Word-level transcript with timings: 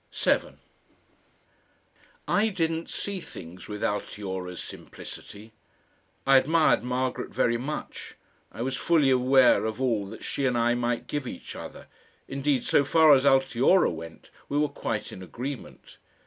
7 0.09 0.57
I 2.27 2.49
didn't 2.49 2.89
see 2.89 3.19
things 3.19 3.67
with 3.67 3.83
Altiora's 3.83 4.59
simplicity. 4.59 5.53
I 6.25 6.37
admired 6.37 6.81
Margaret 6.83 7.29
very 7.29 7.57
much, 7.59 8.15
I 8.51 8.63
was 8.63 8.75
fully 8.75 9.11
aware 9.11 9.63
of 9.65 9.79
all 9.79 10.07
that 10.07 10.23
she 10.23 10.47
and 10.47 10.57
I 10.57 10.73
might 10.73 11.05
give 11.05 11.27
each 11.27 11.55
other; 11.55 11.85
indeed 12.27 12.63
so 12.63 12.83
far 12.83 13.13
as 13.13 13.25
Altiora 13.27 13.91
went 13.93 14.31
we 14.49 14.57
were 14.57 14.69
quite 14.69 15.11
in 15.11 15.21
agreement. 15.21 15.97